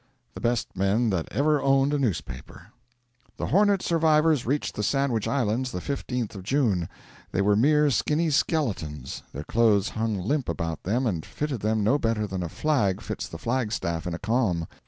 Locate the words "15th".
5.79-6.33